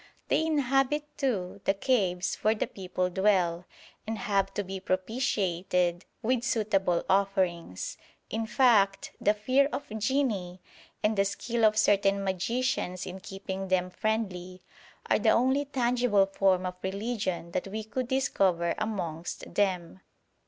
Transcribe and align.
They 0.29 0.43
inhabit, 0.43 1.15
too, 1.15 1.61
the 1.65 1.75
caves 1.75 2.37
where 2.37 2.55
the 2.55 2.65
people 2.65 3.11
dwell, 3.11 3.65
and 4.07 4.17
have 4.17 4.51
to 4.55 4.63
be 4.63 4.79
propitiated 4.79 6.05
with 6.23 6.43
suitable 6.43 7.05
offerings. 7.07 7.99
In 8.27 8.47
fact, 8.47 9.11
the 9.21 9.35
fear 9.35 9.69
of 9.71 9.87
jinni, 9.89 10.57
and 11.03 11.15
the 11.15 11.23
skill 11.25 11.63
of 11.63 11.77
certain 11.77 12.23
magicians 12.23 13.05
in 13.05 13.19
keeping 13.19 13.67
them 13.67 13.91
friendly, 13.91 14.63
are 15.07 15.19
the 15.19 15.29
only 15.29 15.65
tangible 15.65 16.25
form 16.25 16.65
of 16.65 16.77
religion 16.81 17.51
that 17.51 17.67
we 17.67 17.83
could 17.83 18.07
discover 18.07 18.73
amongst 18.79 19.53
them. 19.53 19.99